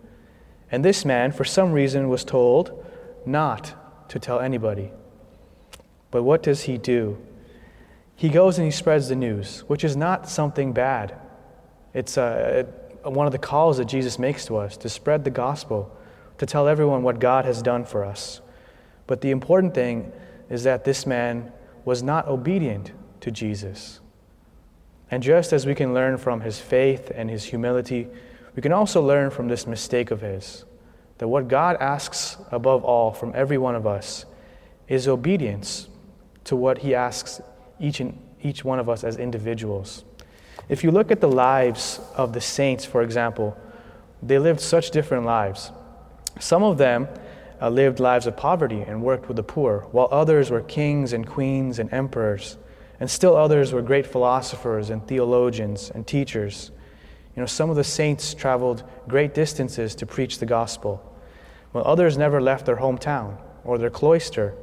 And 0.71 0.83
this 0.83 1.05
man, 1.05 1.31
for 1.31 1.43
some 1.43 1.71
reason, 1.71 2.09
was 2.09 2.23
told 2.23 2.82
not 3.25 4.09
to 4.09 4.19
tell 4.19 4.39
anybody. 4.39 4.91
But 6.11 6.23
what 6.23 6.43
does 6.43 6.63
he 6.63 6.77
do? 6.77 7.17
He 8.15 8.29
goes 8.29 8.57
and 8.57 8.65
he 8.65 8.71
spreads 8.71 9.09
the 9.09 9.15
news, 9.15 9.61
which 9.67 9.83
is 9.83 9.95
not 9.95 10.29
something 10.29 10.73
bad. 10.73 11.19
It's 11.93 12.17
uh, 12.17 12.65
one 13.03 13.25
of 13.25 13.31
the 13.31 13.39
calls 13.39 13.77
that 13.77 13.85
Jesus 13.85 14.19
makes 14.19 14.45
to 14.45 14.57
us 14.57 14.77
to 14.77 14.89
spread 14.89 15.23
the 15.23 15.29
gospel, 15.31 15.95
to 16.37 16.45
tell 16.45 16.67
everyone 16.67 17.03
what 17.03 17.19
God 17.19 17.45
has 17.45 17.61
done 17.61 17.85
for 17.85 18.05
us. 18.05 18.41
But 19.07 19.21
the 19.21 19.31
important 19.31 19.73
thing 19.73 20.11
is 20.49 20.63
that 20.63 20.85
this 20.85 21.05
man 21.05 21.51
was 21.85 22.03
not 22.03 22.27
obedient 22.27 22.91
to 23.21 23.31
Jesus. 23.31 23.99
And 25.11 25.21
just 25.21 25.53
as 25.53 25.65
we 25.65 25.75
can 25.75 25.93
learn 25.93 26.17
from 26.17 26.41
his 26.41 26.59
faith 26.59 27.11
and 27.13 27.29
his 27.29 27.45
humility, 27.45 28.07
we 28.55 28.61
can 28.61 28.71
also 28.71 29.01
learn 29.01 29.29
from 29.29 29.47
this 29.47 29.67
mistake 29.67 30.11
of 30.11 30.21
his 30.21 30.65
that 31.17 31.27
what 31.27 31.47
God 31.47 31.77
asks 31.79 32.37
above 32.51 32.83
all 32.83 33.11
from 33.11 33.31
every 33.35 33.57
one 33.57 33.75
of 33.75 33.85
us 33.87 34.25
is 34.87 35.07
obedience 35.07 35.87
to 36.45 36.55
what 36.55 36.79
he 36.79 36.95
asks 36.95 37.41
each 37.79 37.99
and 37.99 38.19
each 38.41 38.65
one 38.65 38.79
of 38.79 38.89
us 38.89 39.03
as 39.03 39.17
individuals. 39.17 40.03
If 40.69 40.83
you 40.83 40.91
look 40.91 41.11
at 41.11 41.21
the 41.21 41.29
lives 41.29 41.99
of 42.15 42.33
the 42.33 42.41
saints, 42.41 42.85
for 42.85 43.01
example, 43.01 43.57
they 44.21 44.39
lived 44.39 44.59
such 44.59 44.91
different 44.91 45.25
lives. 45.25 45.71
Some 46.39 46.63
of 46.63 46.77
them 46.77 47.07
uh, 47.61 47.69
lived 47.69 47.99
lives 47.99 48.27
of 48.27 48.35
poverty 48.35 48.81
and 48.81 49.01
worked 49.01 49.27
with 49.27 49.37
the 49.37 49.43
poor, 49.43 49.87
while 49.91 50.07
others 50.11 50.49
were 50.51 50.61
kings 50.61 51.13
and 51.13 51.27
queens 51.27 51.79
and 51.79 51.91
emperors, 51.93 52.57
and 52.99 53.09
still 53.09 53.35
others 53.35 53.73
were 53.73 53.81
great 53.81 54.07
philosophers 54.07 54.89
and 54.89 55.05
theologians 55.07 55.89
and 55.89 56.05
teachers. 56.07 56.71
You 57.35 57.41
know, 57.41 57.47
some 57.47 57.69
of 57.69 57.75
the 57.75 57.83
saints 57.83 58.33
traveled 58.33 58.83
great 59.07 59.33
distances 59.33 59.95
to 59.95 60.05
preach 60.05 60.37
the 60.37 60.45
gospel, 60.45 61.03
while 61.71 61.83
others 61.85 62.17
never 62.17 62.39
left 62.39 62.65
their 62.65 62.77
hometown 62.77 63.37
or 63.63 63.77
their 63.77 63.89
cloister. 63.89 64.53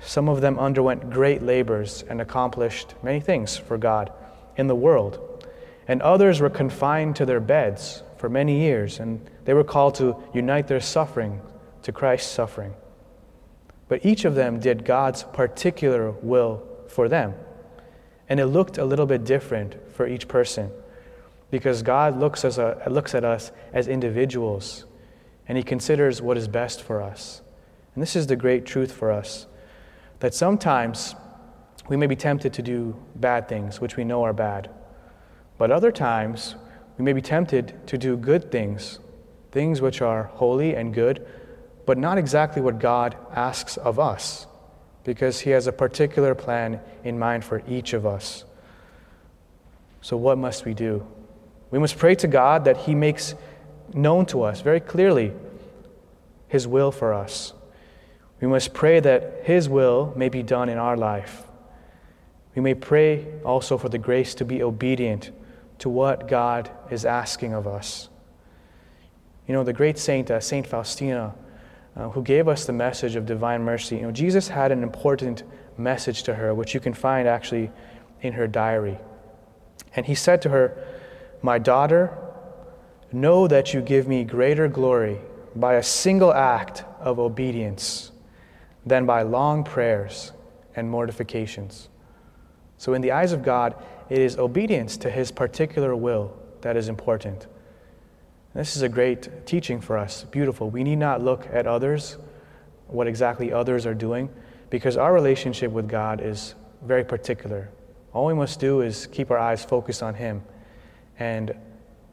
Some 0.00 0.28
of 0.28 0.40
them 0.40 0.58
underwent 0.58 1.10
great 1.10 1.42
labors 1.42 2.02
and 2.08 2.20
accomplished 2.20 2.94
many 3.02 3.20
things 3.20 3.56
for 3.56 3.78
God 3.78 4.12
in 4.56 4.66
the 4.66 4.74
world. 4.74 5.46
And 5.86 6.02
others 6.02 6.40
were 6.40 6.50
confined 6.50 7.16
to 7.16 7.26
their 7.26 7.40
beds 7.40 8.02
for 8.16 8.28
many 8.28 8.60
years, 8.60 8.98
and 8.98 9.30
they 9.44 9.54
were 9.54 9.64
called 9.64 9.94
to 9.96 10.16
unite 10.34 10.66
their 10.66 10.80
suffering 10.80 11.40
to 11.82 11.92
Christ's 11.92 12.30
suffering. 12.30 12.74
But 13.86 14.04
each 14.04 14.24
of 14.24 14.34
them 14.34 14.58
did 14.58 14.84
God's 14.84 15.22
particular 15.22 16.10
will 16.10 16.62
for 16.88 17.08
them. 17.08 17.34
And 18.28 18.40
it 18.40 18.46
looked 18.46 18.76
a 18.78 18.84
little 18.84 19.06
bit 19.06 19.24
different 19.24 19.76
for 19.94 20.06
each 20.06 20.28
person 20.28 20.70
because 21.50 21.82
God 21.82 22.18
looks, 22.18 22.44
as 22.44 22.58
a, 22.58 22.82
looks 22.88 23.14
at 23.14 23.24
us 23.24 23.52
as 23.72 23.88
individuals 23.88 24.84
and 25.46 25.56
He 25.56 25.64
considers 25.64 26.20
what 26.20 26.36
is 26.36 26.48
best 26.48 26.82
for 26.82 27.02
us. 27.02 27.42
And 27.94 28.02
this 28.02 28.14
is 28.14 28.26
the 28.26 28.36
great 28.36 28.66
truth 28.66 28.92
for 28.92 29.10
us 29.10 29.46
that 30.20 30.34
sometimes 30.34 31.14
we 31.88 31.96
may 31.96 32.06
be 32.06 32.16
tempted 32.16 32.52
to 32.54 32.62
do 32.62 32.96
bad 33.16 33.48
things, 33.48 33.80
which 33.80 33.96
we 33.96 34.04
know 34.04 34.24
are 34.24 34.32
bad. 34.32 34.68
But 35.56 35.70
other 35.70 35.90
times, 35.90 36.54
we 36.98 37.04
may 37.04 37.12
be 37.12 37.22
tempted 37.22 37.86
to 37.86 37.96
do 37.96 38.16
good 38.16 38.50
things, 38.50 38.98
things 39.52 39.80
which 39.80 40.02
are 40.02 40.24
holy 40.24 40.74
and 40.74 40.92
good, 40.92 41.26
but 41.86 41.96
not 41.96 42.18
exactly 42.18 42.60
what 42.60 42.78
God 42.78 43.16
asks 43.34 43.76
of 43.78 43.98
us, 43.98 44.46
because 45.04 45.40
He 45.40 45.50
has 45.50 45.66
a 45.66 45.72
particular 45.72 46.34
plan 46.34 46.80
in 47.04 47.18
mind 47.18 47.44
for 47.44 47.62
each 47.66 47.92
of 47.92 48.04
us. 48.04 48.44
So, 50.02 50.16
what 50.16 50.36
must 50.36 50.64
we 50.64 50.74
do? 50.74 51.06
We 51.70 51.78
must 51.78 51.98
pray 51.98 52.14
to 52.16 52.26
God 52.26 52.64
that 52.64 52.78
He 52.78 52.94
makes 52.94 53.34
known 53.92 54.26
to 54.26 54.42
us 54.42 54.60
very 54.60 54.80
clearly 54.80 55.32
His 56.48 56.66
will 56.66 56.92
for 56.92 57.12
us. 57.12 57.52
We 58.40 58.48
must 58.48 58.72
pray 58.72 59.00
that 59.00 59.42
His 59.44 59.68
will 59.68 60.12
may 60.16 60.28
be 60.28 60.42
done 60.42 60.68
in 60.68 60.78
our 60.78 60.96
life. 60.96 61.44
We 62.54 62.62
may 62.62 62.74
pray 62.74 63.26
also 63.44 63.78
for 63.78 63.88
the 63.88 63.98
grace 63.98 64.34
to 64.36 64.44
be 64.44 64.62
obedient 64.62 65.30
to 65.78 65.88
what 65.88 66.28
God 66.28 66.70
is 66.90 67.04
asking 67.04 67.54
of 67.54 67.66
us. 67.66 68.08
You 69.46 69.54
know, 69.54 69.64
the 69.64 69.72
great 69.72 69.98
saint, 69.98 70.30
uh, 70.30 70.40
Saint 70.40 70.66
Faustina, 70.66 71.34
uh, 71.96 72.10
who 72.10 72.22
gave 72.22 72.48
us 72.48 72.66
the 72.66 72.72
message 72.72 73.16
of 73.16 73.26
divine 73.26 73.62
mercy, 73.62 73.96
you 73.96 74.02
know, 74.02 74.10
Jesus 74.10 74.48
had 74.48 74.72
an 74.72 74.82
important 74.82 75.42
message 75.76 76.24
to 76.24 76.34
her, 76.34 76.54
which 76.54 76.74
you 76.74 76.80
can 76.80 76.92
find 76.92 77.28
actually 77.28 77.70
in 78.20 78.32
her 78.32 78.46
diary. 78.46 78.98
And 79.94 80.06
he 80.06 80.14
said 80.14 80.42
to 80.42 80.48
her, 80.50 80.76
My 81.42 81.58
daughter, 81.58 82.16
know 83.12 83.48
that 83.48 83.72
you 83.72 83.80
give 83.80 84.06
me 84.06 84.24
greater 84.24 84.68
glory 84.68 85.18
by 85.56 85.74
a 85.74 85.82
single 85.82 86.32
act 86.32 86.84
of 87.00 87.18
obedience 87.18 88.12
than 88.84 89.06
by 89.06 89.22
long 89.22 89.64
prayers 89.64 90.32
and 90.76 90.90
mortifications. 90.90 91.88
So, 92.76 92.94
in 92.94 93.02
the 93.02 93.12
eyes 93.12 93.32
of 93.32 93.42
God, 93.42 93.74
it 94.08 94.18
is 94.18 94.38
obedience 94.38 94.96
to 94.98 95.10
His 95.10 95.30
particular 95.30 95.96
will 95.96 96.36
that 96.60 96.76
is 96.76 96.88
important. 96.88 97.46
This 98.54 98.76
is 98.76 98.82
a 98.82 98.88
great 98.88 99.46
teaching 99.46 99.80
for 99.80 99.98
us. 99.98 100.24
Beautiful. 100.24 100.70
We 100.70 100.82
need 100.82 100.96
not 100.96 101.22
look 101.22 101.46
at 101.52 101.66
others, 101.66 102.16
what 102.86 103.06
exactly 103.06 103.52
others 103.52 103.86
are 103.86 103.94
doing, 103.94 104.28
because 104.70 104.96
our 104.96 105.12
relationship 105.12 105.70
with 105.70 105.88
God 105.88 106.20
is 106.20 106.54
very 106.82 107.04
particular. 107.04 107.70
All 108.12 108.26
we 108.26 108.34
must 108.34 108.60
do 108.60 108.80
is 108.80 109.06
keep 109.06 109.30
our 109.30 109.38
eyes 109.38 109.64
focused 109.64 110.02
on 110.02 110.14
Him 110.14 110.42
and 111.18 111.54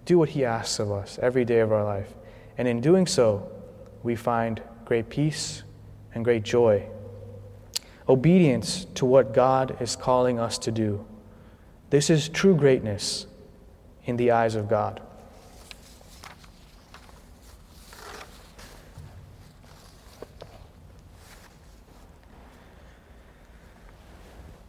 do 0.05 0.17
what 0.17 0.29
He 0.29 0.45
asks 0.45 0.79
of 0.79 0.91
us 0.91 1.19
every 1.21 1.45
day 1.45 1.59
of 1.59 1.71
our 1.71 1.83
life. 1.83 2.13
And 2.57 2.67
in 2.67 2.81
doing 2.81 3.07
so, 3.07 3.51
we 4.03 4.15
find 4.15 4.61
great 4.85 5.09
peace 5.09 5.63
and 6.13 6.23
great 6.23 6.43
joy. 6.43 6.87
Obedience 8.07 8.85
to 8.95 9.05
what 9.05 9.33
God 9.33 9.77
is 9.81 9.95
calling 9.95 10.39
us 10.39 10.57
to 10.59 10.71
do. 10.71 11.05
This 11.89 12.09
is 12.09 12.29
true 12.29 12.55
greatness 12.55 13.25
in 14.05 14.17
the 14.17 14.31
eyes 14.31 14.55
of 14.55 14.69
God. 14.69 15.01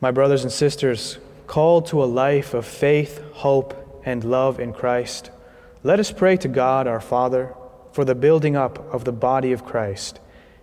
My 0.01 0.11
brothers 0.11 0.45
and 0.45 0.53
sisters, 0.53 1.19
called 1.47 1.87
to 1.87 2.03
a 2.03 2.07
life 2.07 2.55
of 2.55 2.67
faith, 2.67 3.23
hope, 3.33 3.86
and 4.07 4.25
love 4.25 4.59
in 4.59 4.73
Christ, 4.73 5.31
let 5.83 6.01
us 6.01 6.11
pray 6.11 6.39
to 6.39 6.49
God 6.49 6.87
our 6.87 7.01
Father 7.01 7.55
for 7.93 8.05
the 8.05 8.15
building 8.15 8.57
up 8.57 8.79
of 8.95 9.05
the 9.05 9.13
body 9.13 9.53
of 9.53 9.65
Christ 9.65 10.21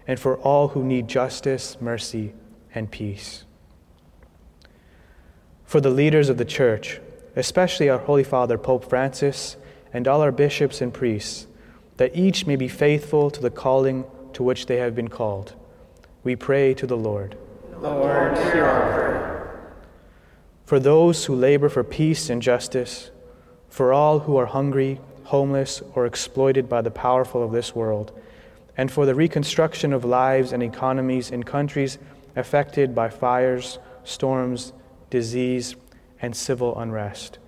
and 0.07 0.19
for 0.19 0.38
all 0.38 0.69
who 0.69 0.83
need 0.83 1.07
justice, 1.07 1.77
mercy, 1.79 2.33
and 2.73 2.89
peace. 2.89 3.43
For 5.65 5.81
the 5.81 5.89
leaders 5.89 6.29
of 6.29 6.38
the 6.38 6.45
church, 6.45 7.00
especially 7.35 7.89
our 7.89 8.00
Holy 8.00 8.23
Father 8.23 8.57
Pope 8.57 8.89
Francis 8.89 9.57
and 9.91 10.07
all 10.07 10.21
our 10.21 10.31
bishops 10.31 10.81
and 10.81 10.93
priests, 10.93 11.47
that 11.97 12.15
each 12.15 12.47
may 12.47 12.55
be 12.55 12.67
faithful 12.67 13.29
to 13.29 13.41
the 13.41 13.50
calling 13.50 14.05
to 14.33 14.43
which 14.43 14.65
they 14.65 14.77
have 14.77 14.95
been 14.95 15.07
called. 15.07 15.53
We 16.23 16.35
pray 16.35 16.73
to 16.75 16.88
the 16.88 16.97
Lord. 16.97 17.38
Lord, 17.79 18.38
hear 18.38 18.65
our 18.65 18.93
prayer. 18.93 19.73
For 20.65 20.79
those 20.79 21.25
who 21.25 21.35
labor 21.35 21.69
for 21.69 21.83
peace 21.83 22.29
and 22.29 22.41
justice, 22.41 23.12
for 23.74 23.92
all 23.92 24.20
who 24.20 24.38
are 24.38 24.46
hungry, 24.46 25.01
homeless, 25.24 25.82
or 25.96 26.06
exploited 26.06 26.70
by 26.70 26.80
the 26.80 26.92
powerful 26.92 27.42
of 27.42 27.51
this 27.51 27.74
world, 27.74 28.12
and 28.77 28.92
for 28.92 29.08
the 29.08 29.15
reconstruction 29.15 29.92
of 29.92 30.06
lives 30.06 30.53
and 30.53 30.62
economies 30.62 31.32
in 31.32 31.42
countries 31.42 31.98
affected 32.36 32.94
by 32.94 33.10
fires, 33.10 33.80
storms, 34.03 34.74
disease, 35.10 35.75
and 36.22 36.36
civil 36.36 36.77
unrest. 36.77 37.39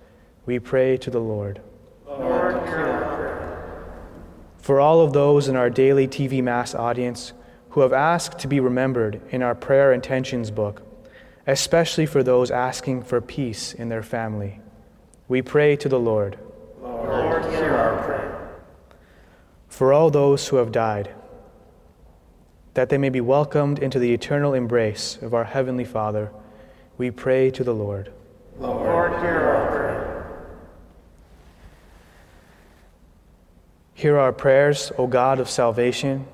We 0.46 0.58
pray 0.58 0.96
to 0.96 1.10
the 1.10 1.20
Lord. 1.20 1.60
Lord. 2.08 2.56
For 4.58 4.80
all 4.80 5.02
of 5.02 5.12
those 5.12 5.46
in 5.46 5.54
our 5.54 5.70
daily 5.70 6.08
TV 6.08 6.42
Mass 6.42 6.74
audience 6.74 7.34
who 7.70 7.82
have 7.82 7.92
asked 7.92 8.40
to 8.40 8.48
be 8.48 8.58
remembered 8.58 9.20
in 9.30 9.44
our 9.44 9.54
prayer 9.54 9.92
intentions 9.92 10.50
book, 10.50 10.82
especially 11.46 12.04
for 12.04 12.24
those 12.24 12.50
asking 12.50 13.04
for 13.04 13.20
peace 13.20 13.72
in 13.72 13.90
their 13.90 14.02
family, 14.02 14.58
we 15.28 15.42
pray 15.42 15.76
to 15.76 15.88
the 15.88 15.98
Lord. 15.98 16.38
Lord, 16.80 17.44
hear 17.46 17.74
our 17.74 18.02
prayer. 18.04 18.60
For 19.68 19.92
all 19.92 20.10
those 20.10 20.48
who 20.48 20.56
have 20.56 20.70
died, 20.70 21.12
that 22.74 22.88
they 22.90 22.98
may 22.98 23.08
be 23.08 23.20
welcomed 23.20 23.78
into 23.78 23.98
the 23.98 24.12
eternal 24.12 24.54
embrace 24.54 25.18
of 25.20 25.34
our 25.34 25.44
Heavenly 25.44 25.84
Father, 25.84 26.30
we 26.96 27.10
pray 27.10 27.50
to 27.50 27.64
the 27.64 27.74
Lord. 27.74 28.12
Lord, 28.58 29.12
hear 29.20 29.40
our 29.40 29.70
prayer. 29.70 30.46
Hear 33.94 34.18
our 34.18 34.32
prayers, 34.32 34.92
O 34.96 35.06
God 35.06 35.40
of 35.40 35.50
salvation, 35.50 36.26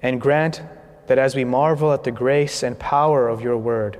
and 0.00 0.20
grant 0.20 0.62
that 1.08 1.18
as 1.18 1.34
we 1.34 1.44
marvel 1.44 1.92
at 1.92 2.04
the 2.04 2.12
grace 2.12 2.62
and 2.62 2.78
power 2.78 3.28
of 3.28 3.40
your 3.40 3.56
word, 3.56 3.98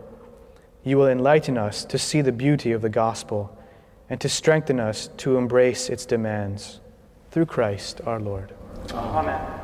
you 0.84 0.96
will 0.96 1.08
enlighten 1.08 1.58
us 1.58 1.84
to 1.86 1.98
see 1.98 2.20
the 2.20 2.32
beauty 2.32 2.70
of 2.70 2.82
the 2.82 2.88
gospel 2.88 3.57
and 4.10 4.20
to 4.20 4.28
strengthen 4.28 4.80
us 4.80 5.10
to 5.18 5.36
embrace 5.36 5.88
its 5.88 6.06
demands. 6.06 6.80
Through 7.30 7.46
Christ 7.46 8.00
our 8.06 8.20
Lord. 8.20 8.54
Amen. 8.92 9.58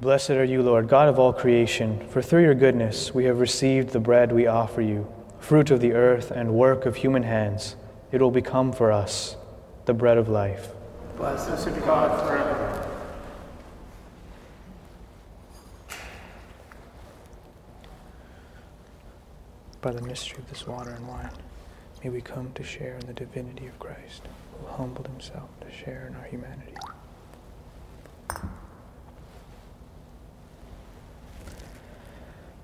Blessed 0.00 0.30
are 0.32 0.44
you, 0.44 0.62
Lord, 0.62 0.86
God 0.86 1.08
of 1.08 1.18
all 1.18 1.32
creation, 1.32 2.06
for 2.10 2.20
through 2.20 2.42
your 2.42 2.54
goodness 2.54 3.14
we 3.14 3.24
have 3.24 3.40
received 3.40 3.88
the 3.88 4.00
bread 4.00 4.32
we 4.32 4.46
offer 4.46 4.82
you, 4.82 5.10
fruit 5.38 5.70
of 5.70 5.80
the 5.80 5.94
earth 5.94 6.30
and 6.30 6.52
work 6.52 6.84
of 6.84 6.96
human 6.96 7.22
hands. 7.22 7.76
It 8.14 8.22
will 8.22 8.30
become 8.30 8.70
for 8.70 8.92
us 8.92 9.36
the 9.86 9.92
bread 9.92 10.18
of 10.18 10.28
life. 10.28 10.68
Blessed 11.16 11.66
be 11.74 11.80
God 11.80 12.24
forever. 12.24 12.88
By 19.80 19.90
the 19.90 20.02
mystery 20.02 20.38
of 20.38 20.48
this 20.48 20.64
water 20.64 20.90
and 20.92 21.08
wine, 21.08 21.28
may 22.04 22.10
we 22.10 22.20
come 22.20 22.52
to 22.54 22.62
share 22.62 22.94
in 23.00 23.06
the 23.08 23.14
divinity 23.14 23.66
of 23.66 23.76
Christ, 23.80 24.22
who 24.60 24.68
humbled 24.68 25.08
himself 25.08 25.48
to 25.62 25.72
share 25.72 26.06
in 26.06 26.14
our 26.14 26.28
humanity. 26.28 26.76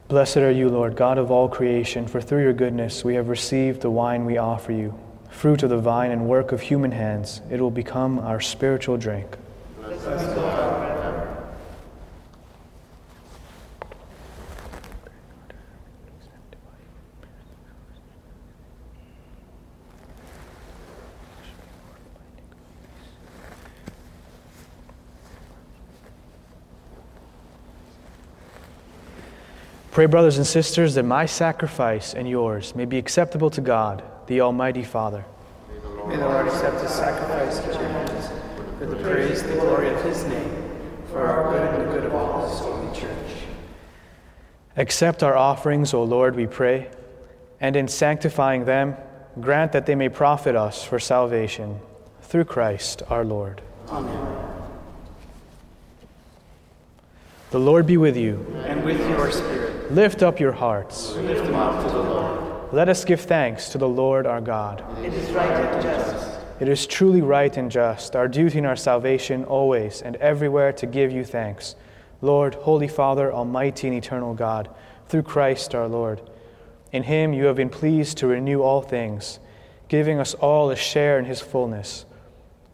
Blessed 0.07 0.37
are 0.37 0.53
you, 0.53 0.69
Lord, 0.69 0.95
God 0.95 1.19
of 1.19 1.33
all 1.33 1.49
creation, 1.49 2.07
for 2.07 2.21
through 2.21 2.45
your 2.45 2.53
goodness 2.53 3.03
we 3.03 3.17
have 3.17 3.29
received 3.29 3.81
the 3.81 3.91
wine 3.91 4.25
we 4.25 4.39
offer 4.39 4.71
you, 4.71 4.97
fruit 5.31 5.63
of 5.63 5.71
the 5.71 5.79
vine 5.79 6.11
and 6.11 6.29
work 6.29 6.53
of 6.53 6.61
human 6.61 6.93
hands. 6.93 7.41
It 7.51 7.61
will 7.61 7.71
become 7.71 8.19
our 8.19 8.41
spiritual 8.41 8.97
drink. 8.97 9.37
Pray, 29.91 30.07
brothers 30.07 30.39
and 30.39 30.47
sisters, 30.47 30.95
that 30.95 31.05
my 31.05 31.27
sacrifice 31.27 32.15
and 32.15 32.27
yours 32.27 32.75
may 32.75 32.85
be 32.85 32.97
acceptable 32.97 33.51
to 33.51 33.61
God, 33.61 34.03
the 34.31 34.41
Almighty 34.41 34.85
Father. 34.85 35.25
May 36.07 36.15
the 36.15 36.29
Lord 36.29 36.47
accept 36.47 36.81
this 36.81 36.95
sacrifice 36.95 37.59
at 37.59 37.75
your 37.75 37.89
hands 37.89 38.29
for 38.79 38.87
the 38.87 38.95
praise 39.03 39.43
and 39.43 39.51
the 39.51 39.57
glory 39.57 39.89
of 39.89 40.01
his 40.05 40.23
name, 40.25 40.71
for 41.11 41.27
our 41.27 41.51
good 41.51 41.75
and 41.75 41.89
the 41.89 41.93
good 41.93 42.05
of 42.05 42.15
all 42.15 42.49
his 42.49 42.61
holy 42.61 42.97
church. 42.97 43.33
Accept 44.77 45.25
our 45.25 45.37
offerings, 45.37 45.93
O 45.93 46.05
Lord, 46.05 46.37
we 46.37 46.47
pray, 46.47 46.89
and 47.61 47.75
in 47.75 47.89
sanctifying 47.89 48.67
them, 48.67 48.97
grant 49.41 49.73
that 49.73 49.87
they 49.87 49.97
may 49.97 50.09
profit 50.09 50.55
us 50.55 50.85
for 50.85 51.01
salvation. 51.01 51.81
Through 52.23 52.45
Christ 52.45 53.03
our 53.11 53.25
Lord. 53.25 53.61
Amen. 53.89 54.37
The 57.51 57.59
Lord 57.59 57.85
be 57.85 57.97
with 57.97 58.17
you. 58.17 58.47
And 58.65 58.85
with 58.85 59.01
your 59.11 59.33
spirit, 59.33 59.91
Lift 59.91 60.23
up 60.23 60.39
your 60.39 60.53
hearts. 60.53 61.17
lift 61.17 61.45
them 61.45 61.57
up 61.57 61.85
to 61.85 61.91
the 61.91 61.99
Lord. 61.99 62.50
Let 62.73 62.89
us 62.89 63.05
give 63.05 63.21
thanks 63.21 63.71
to 63.71 63.79
the 63.79 63.89
Lord 63.89 64.27
our 64.27 64.41
God. 64.41 64.85
It 65.05 65.13
is 65.13 65.31
right 65.33 65.51
and 65.51 65.83
just. 65.83 66.41
It 66.61 66.69
is 66.69 66.87
truly 66.87 67.21
right 67.21 67.57
and 67.57 67.69
just, 67.69 68.15
our 68.15 68.29
duty 68.29 68.59
and 68.59 68.67
our 68.67 68.77
salvation, 68.77 69.45
always 69.45 70.03
and 70.03 70.15
everywhere 70.17 70.73
to 70.75 70.87
give 70.87 71.11
you 71.11 71.25
thanks. 71.25 71.75
Lord, 72.21 72.55
Holy 72.55 72.87
Father, 72.87 73.33
Almighty 73.33 73.89
and 73.89 73.97
eternal 73.97 74.35
God, 74.35 74.69
through 75.09 75.23
Christ 75.23 75.75
our 75.75 75.89
Lord. 75.89 76.21
In 76.93 77.03
him 77.03 77.33
you 77.33 77.47
have 77.47 77.57
been 77.57 77.71
pleased 77.71 78.19
to 78.19 78.29
renew 78.29 78.63
all 78.63 78.83
things, 78.83 79.41
giving 79.89 80.21
us 80.21 80.35
all 80.35 80.71
a 80.71 80.77
share 80.77 81.19
in 81.19 81.25
his 81.25 81.41
fullness. 81.41 82.05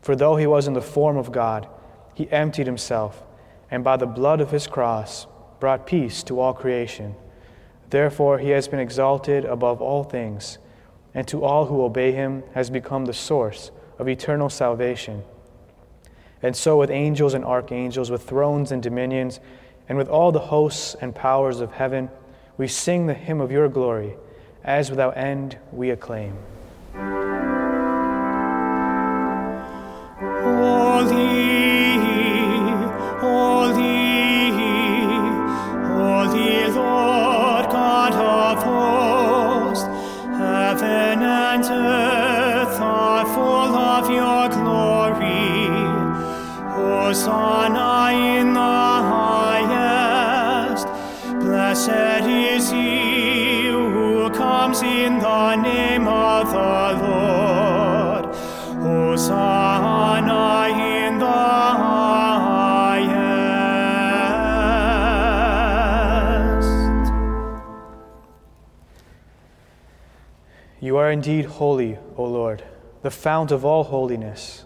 For 0.03 0.15
though 0.15 0.37
he 0.37 0.47
was 0.47 0.67
in 0.67 0.75
the 0.75 0.83
form 0.83 1.17
of 1.17 1.33
God, 1.33 1.69
he 2.13 2.31
emptied 2.31 2.67
himself, 2.67 3.23
and 3.71 3.83
by 3.83 3.97
the 3.97 4.07
blood 4.07 4.43
of 4.43 4.51
his 4.51 4.67
cross 4.67 5.27
brought 5.59 5.87
peace 5.87 6.23
to 6.25 6.39
all 6.39 6.53
creation. 6.53 7.15
Therefore 7.91 8.39
he 8.39 8.51
has 8.51 8.69
been 8.69 8.81
exalted 8.81 9.45
above 9.45 9.81
all 9.81 10.05
things, 10.05 10.59
and 11.15 11.27
to 11.29 11.45
all 11.45 11.67
who 11.67 11.83
obey 11.83 12.13
him 12.13 12.43
has 12.55 12.71
become 12.71 13.05
the 13.05 13.15
source 13.15 13.71
of 13.99 14.09
eternal 14.09 14.51
salvation. 14.51 15.23
And 16.43 16.55
so, 16.55 16.77
with 16.77 16.91
angels 16.91 17.35
and 17.35 17.45
archangels, 17.45 18.11
with 18.11 18.23
thrones 18.23 18.71
and 18.73 18.83
dominions, 18.83 19.41
and 19.89 19.97
with 19.97 20.09
all 20.09 20.33
the 20.33 20.39
hosts 20.39 20.95
and 21.01 21.15
powers 21.15 21.61
of 21.61 21.73
heaven, 21.73 22.11
we 22.59 22.69
sing 22.69 23.07
the 23.07 23.15
hymn 23.15 23.41
of 23.41 23.53
your 23.53 23.69
glory, 23.69 24.17
as 24.65 24.91
without 24.91 25.17
end 25.17 25.59
we 25.73 25.91
acclaim. 25.91 26.37
Hosanna 47.07 48.11
in 48.11 48.53
the 48.53 48.59
highest. 49.15 50.89
Blessed 51.39 52.27
is 52.27 52.69
he 52.69 53.69
who 53.69 54.29
comes 54.31 54.83
in 54.83 55.21
the 55.21 55.55
name 55.55 56.09
of 56.09 56.51
the 56.51 56.97
Lord. 57.07 58.35
Hosanna 58.83 60.67
in 60.69 61.19
the 61.21 61.27
highest. 61.27 62.33
You 70.81 70.97
are 70.97 71.13
indeed 71.13 71.45
holy, 71.45 71.99
O 72.17 72.25
Lord, 72.25 72.65
the 73.03 73.13
fount 73.13 73.53
of 73.53 73.65
all 73.65 73.85
holiness. 73.85 74.66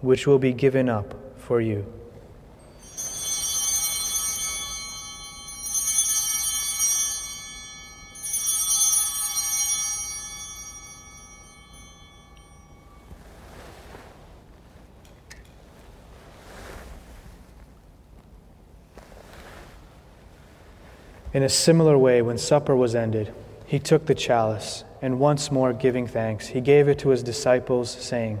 which 0.00 0.26
will 0.26 0.38
be 0.38 0.52
given 0.52 0.88
up 0.88 1.14
for 1.38 1.60
you. 1.60 1.84
In 21.34 21.42
a 21.42 21.48
similar 21.48 21.96
way, 21.96 22.22
when 22.22 22.38
supper 22.38 22.74
was 22.74 22.94
ended, 22.94 23.32
he 23.66 23.78
took 23.78 24.06
the 24.06 24.14
chalice, 24.14 24.82
and 25.02 25.20
once 25.20 25.52
more 25.52 25.72
giving 25.72 26.06
thanks, 26.06 26.48
he 26.48 26.60
gave 26.60 26.88
it 26.88 26.98
to 27.00 27.10
his 27.10 27.22
disciples, 27.22 27.90
saying, 27.90 28.40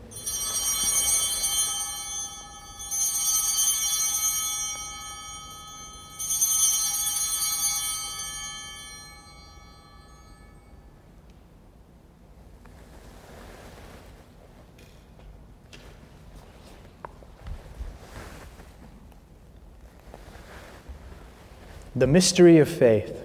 The 22.01 22.07
mystery 22.07 22.57
of 22.57 22.67
faith. 22.67 23.15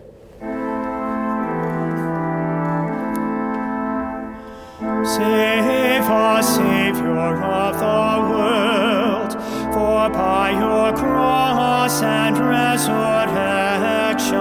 Save 5.03 6.03
us, 6.03 6.57
Savior 6.57 7.43
of 7.43 7.79
the 7.79 8.19
world, 8.31 9.33
for 9.73 10.11
by 10.11 10.51
your 10.51 10.93
cross 10.95 12.03
and 12.03 12.39
resurrection 12.39 14.35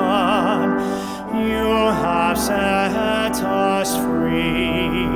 you 1.40 1.94
have 2.04 2.38
set 2.38 3.42
us 3.42 3.96
free. 3.96 5.08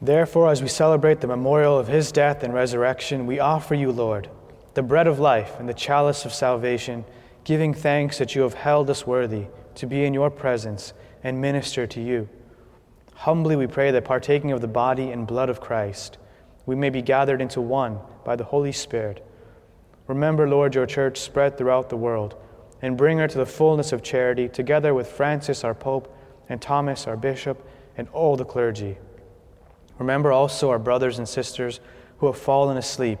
Therefore, 0.00 0.52
as 0.52 0.62
we 0.62 0.68
celebrate 0.68 1.20
the 1.20 1.26
memorial 1.26 1.76
of 1.76 1.88
his 1.88 2.12
death 2.12 2.44
and 2.44 2.54
resurrection, 2.54 3.26
we 3.26 3.40
offer 3.40 3.74
you, 3.74 3.90
Lord, 3.90 4.28
the 4.74 4.82
bread 4.82 5.06
of 5.06 5.18
life 5.18 5.58
and 5.58 5.68
the 5.68 5.74
chalice 5.74 6.24
of 6.24 6.32
salvation, 6.32 7.04
giving 7.44 7.72
thanks 7.72 8.18
that 8.18 8.34
you 8.34 8.42
have 8.42 8.54
held 8.54 8.90
us 8.90 9.06
worthy 9.06 9.46
to 9.76 9.86
be 9.86 10.04
in 10.04 10.14
your 10.14 10.30
presence 10.30 10.92
and 11.22 11.40
minister 11.40 11.86
to 11.86 12.00
you. 12.00 12.28
Humbly 13.14 13.56
we 13.56 13.66
pray 13.66 13.90
that 13.90 14.04
partaking 14.04 14.52
of 14.52 14.60
the 14.60 14.68
body 14.68 15.10
and 15.10 15.26
blood 15.26 15.48
of 15.48 15.60
Christ, 15.60 16.18
we 16.66 16.74
may 16.74 16.90
be 16.90 17.02
gathered 17.02 17.40
into 17.40 17.60
one 17.60 17.98
by 18.24 18.36
the 18.36 18.44
Holy 18.44 18.72
Spirit. 18.72 19.24
Remember, 20.06 20.48
Lord, 20.48 20.74
your 20.74 20.86
church 20.86 21.20
spread 21.20 21.56
throughout 21.56 21.88
the 21.88 21.96
world, 21.96 22.36
and 22.82 22.98
bring 22.98 23.18
her 23.18 23.28
to 23.28 23.38
the 23.38 23.46
fullness 23.46 23.92
of 23.92 24.02
charity, 24.02 24.48
together 24.48 24.92
with 24.92 25.10
Francis, 25.10 25.64
our 25.64 25.74
Pope, 25.74 26.14
and 26.48 26.60
Thomas, 26.60 27.06
our 27.06 27.16
Bishop, 27.16 27.66
and 27.96 28.08
all 28.08 28.36
the 28.36 28.44
clergy. 28.44 28.98
Remember 29.98 30.32
also 30.32 30.68
our 30.70 30.78
brothers 30.78 31.18
and 31.18 31.28
sisters 31.28 31.80
who 32.18 32.26
have 32.26 32.36
fallen 32.36 32.76
asleep 32.76 33.20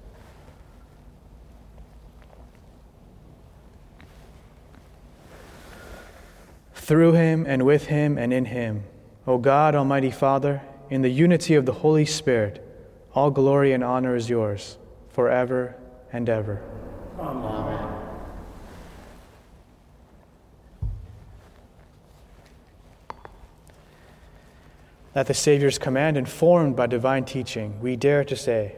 Through 6.81 7.13
him, 7.13 7.45
and 7.47 7.63
with 7.63 7.85
him, 7.85 8.17
and 8.17 8.33
in 8.33 8.45
him, 8.45 8.85
O 9.27 9.37
God, 9.37 9.75
Almighty 9.75 10.09
Father, 10.09 10.63
in 10.89 11.03
the 11.03 11.09
unity 11.09 11.53
of 11.53 11.67
the 11.67 11.73
Holy 11.73 12.05
Spirit, 12.05 12.67
all 13.13 13.29
glory 13.29 13.71
and 13.71 13.83
honor 13.83 14.15
is 14.15 14.31
yours, 14.31 14.79
forever 15.09 15.75
and 16.11 16.27
ever. 16.27 16.59
Amen. 17.19 17.87
At 25.13 25.27
the 25.27 25.35
Savior's 25.35 25.77
command, 25.77 26.17
informed 26.17 26.75
by 26.75 26.87
divine 26.87 27.25
teaching, 27.25 27.79
we 27.79 27.95
dare 27.95 28.23
to 28.23 28.35
say, 28.35 28.75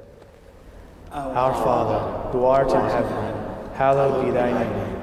Our 1.09 1.53
Father, 1.53 2.31
who 2.31 2.43
art 2.43 2.69
in 2.69 2.81
heaven, 2.81 3.71
hallowed 3.75 4.25
be 4.25 4.31
thy 4.31 4.51
name. 4.51 5.02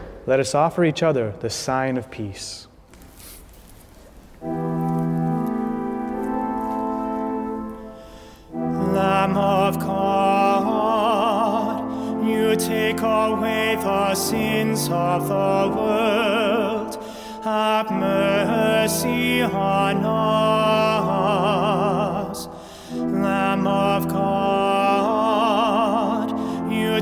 Let 0.27 0.39
us 0.39 0.53
offer 0.53 0.85
each 0.85 1.01
other 1.01 1.33
the 1.39 1.49
sign 1.49 1.97
of 1.97 2.11
peace. 2.11 2.67
Lamb 8.53 9.35
of 9.35 9.79
God, 9.79 10.67
you 12.27 12.55
take 12.55 13.01
away 13.01 13.75
the 13.81 14.13
sins 14.13 14.89
of 14.91 15.27
the 15.27 15.73
world. 15.75 17.03
Have 17.43 17.89
mercy 17.91 19.41
on 19.41 20.05
us. 20.05 21.00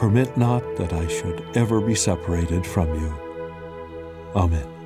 Permit 0.00 0.34
not 0.34 0.62
that 0.76 0.94
I 0.94 1.06
should 1.08 1.44
ever 1.54 1.78
be 1.78 1.94
separated 1.94 2.66
from 2.66 2.88
you. 2.98 3.14
Amen. 4.34 4.79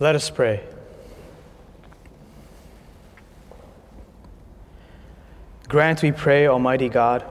Let 0.00 0.16
us 0.16 0.30
pray. 0.30 0.62
Grant, 5.68 6.00
we 6.00 6.10
pray, 6.10 6.46
Almighty 6.46 6.88
God, 6.88 7.22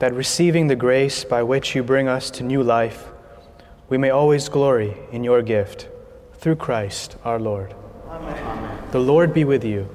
that 0.00 0.12
receiving 0.12 0.66
the 0.66 0.74
grace 0.74 1.22
by 1.22 1.44
which 1.44 1.76
you 1.76 1.84
bring 1.84 2.08
us 2.08 2.28
to 2.32 2.42
new 2.42 2.60
life, 2.60 3.06
we 3.88 3.98
may 3.98 4.10
always 4.10 4.48
glory 4.48 4.96
in 5.12 5.22
your 5.22 5.42
gift. 5.42 5.88
Through 6.38 6.56
Christ 6.56 7.16
our 7.24 7.38
Lord. 7.38 7.72
Amen. 8.08 8.78
The 8.90 8.98
Lord 8.98 9.32
be 9.32 9.44
with 9.44 9.62
you. 9.62 9.88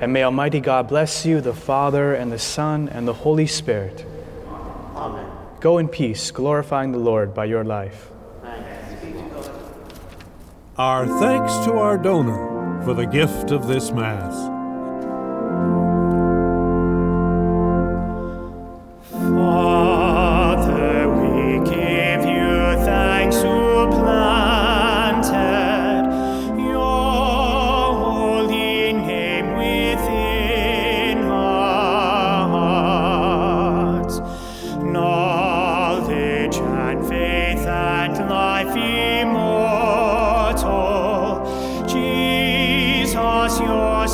And 0.00 0.14
may 0.14 0.22
Almighty 0.22 0.60
God 0.60 0.88
bless 0.88 1.26
you, 1.26 1.42
the 1.42 1.52
Father, 1.52 2.14
and 2.14 2.32
the 2.32 2.38
Son, 2.38 2.88
and 2.88 3.06
the 3.06 3.12
Holy 3.12 3.46
Spirit. 3.46 4.06
Amen. 4.96 5.30
Go 5.60 5.76
in 5.76 5.88
peace, 5.88 6.30
glorifying 6.30 6.92
the 6.92 6.98
Lord 6.98 7.34
by 7.34 7.44
your 7.44 7.64
life. 7.64 8.08
Our 10.76 11.06
thanks 11.06 11.54
to 11.66 11.74
our 11.74 11.96
donor 11.96 12.82
for 12.82 12.94
the 12.94 13.06
gift 13.06 13.52
of 13.52 13.68
this 13.68 13.92
Mass. 13.92 14.34
Father, 19.08 21.08
we 21.08 21.58
give 21.64 22.24
you 22.26 22.74
thanks 22.84 23.36
who 23.36 23.86
planted 23.92 26.10
your 26.58 27.94
holy 27.94 28.94
name 28.94 29.56
within 29.56 31.22
hearts. 31.22 32.58
Knowledge 34.82 36.56
and 36.56 37.06
faith 37.06 37.64
and 37.64 38.28
life 38.28 38.76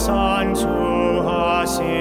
Son, 0.00 0.54
to 0.54 1.28
us. 1.28 1.99